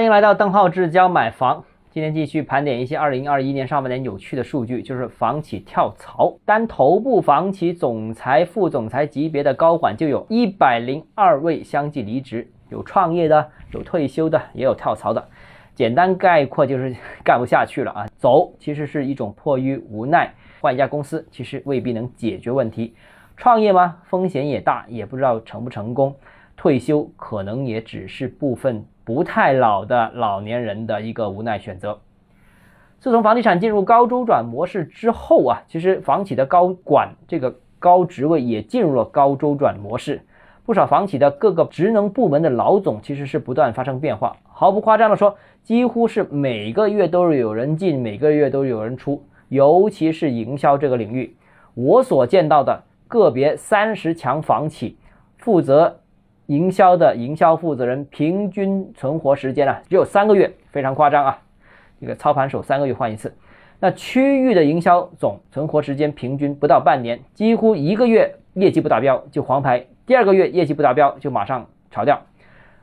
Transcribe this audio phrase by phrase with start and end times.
[0.00, 1.62] 欢迎来到邓浩志教买房。
[1.90, 15.22] 今天继续盘点一些二零二一年上半年有趣的数据，就是房企跳槽，单头部房企总裁、副总裁级别的高管就有一百零二位相继离职，有创业的，有退休的，也有跳槽的。
[15.74, 20.32] 简单概括就是干不下去了啊，走其实是一种迫于无奈，
[20.62, 22.94] 换一家公司其实未必能解决问题。
[23.36, 23.98] 创业吗？
[24.06, 26.16] 风险也大，也不知道成不成功。
[26.56, 28.86] 退休可能也只是部分。
[29.12, 31.98] 不太老的老年人的一个无奈选择。
[33.00, 40.22] 自从房地产进入高周转模式之后啊，其实房企的高管这个高职位也进入了高周转模式。
[40.64, 44.36] 不少房企的各个职能部门的老总其实是不断发生变化。
[44.44, 49.24] 毫不夸张的说，几乎是每个月都是有人进，每个月都有人出。
[49.48, 51.34] 尤其是营销这个领域，
[51.74, 54.96] 我所见到的个别三十强房企
[55.36, 55.99] 负责。
[56.50, 61.38] 营销的营销负责人平均存活时间啊，只有三个月，非常夸张啊！
[62.00, 63.32] 一个操盘手三个月换一次。
[63.78, 72.20] 那区域的营销总存活时间平均不到半年，几乎一个月业绩不达标就黄牌，第二个月业绩不达标就马上炒掉。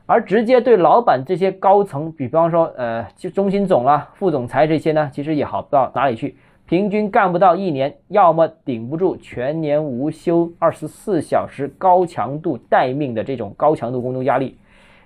[0.06, 6.38] 而直接对老板这些高层，比方说呃，就中心总啦、副总裁这些呢，其实也好不到哪里去。
[6.68, 14.58] 平均干不到一年，要么顶不住全年无休、二十四小时高强度待命的这种高强度工作压力，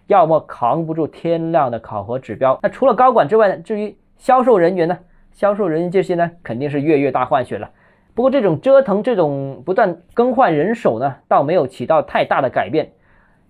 [0.09, 2.59] 要么扛不住天量的考核指标。
[2.65, 3.57] 那除了高管之外呢？
[3.59, 4.99] 至于销售人员呢？
[5.31, 7.71] 销售人员这些呢，肯定是月月大换血了。
[8.13, 12.91] 不过这种折腾、这种不断更换人手呢，倒没有起到太大的改变，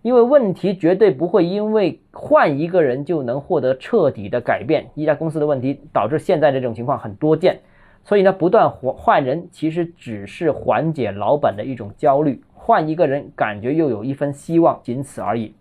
[0.02, 4.90] 因为问题绝对不会因为换一个人就能获得彻底的改变。
[4.94, 7.58] 一家公司的问题导致现在这种情况很多见。
[8.04, 15.54] 所以呢，不断换换人，其实只是缓解老板的一种焦虑，换一个人，感觉又有一分希望，仅此而已。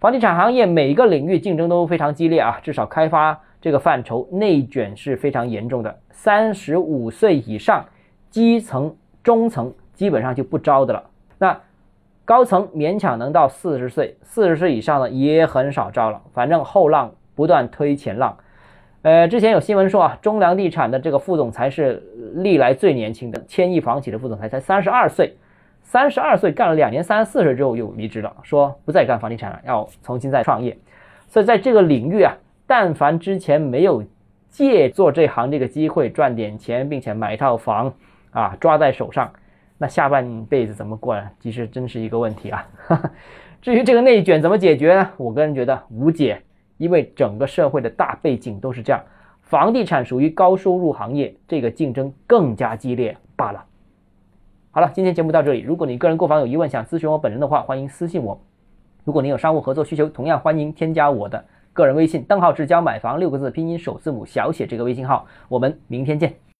[0.00, 5.96] 房地产行业每个领域竞争都非常激烈啊，至少开发这个范畴内卷是非常严重的。
[6.10, 7.86] 三十五岁以上，
[8.28, 11.04] 基层、中层基本上就不招的了。
[11.38, 11.58] 那
[12.24, 16.20] 高层勉强能到四十岁，四十岁以上的也很少招了。
[16.32, 18.36] 反正后浪不断推前浪。
[19.04, 22.02] 呃，之前有新闻说啊，中粮地产的这个副总裁是
[22.36, 25.36] 历来最年轻的，千亿房企的副总裁才三十二岁，
[25.82, 30.74] 三十二岁干了两年三十四岁之后又离职了，说不再干房地产了，要重新再创业。
[31.28, 32.34] 所以在这个领域啊，
[32.66, 34.02] 但凡之前没有
[34.48, 37.92] 借做这行这个机会赚点钱，并且买一套房
[38.30, 39.30] 啊抓在手上，
[39.76, 41.30] 那下半辈子怎么过呢？
[41.40, 42.66] 其实真是一个问题啊。
[43.60, 45.10] 至于这个内卷怎么解决呢？
[45.18, 46.40] 我个人觉得无解。
[46.76, 49.02] 因为整个社会的大背景都是这样，
[49.42, 53.64] 房地产属于高收入行业，这个竞争更加激烈罢了。
[54.70, 55.60] 好了，今天节目到这里。
[55.60, 58.40] 如果你个人购房有疑问，想咨询我本人的话，欢迎私信我。
[59.04, 65.26] 如果您有商务合作需求，同样欢迎添加我的个人微信“邓浩志教买房”六个字拼音首字母小写这个微信号。
[65.48, 66.43] 我们明天见。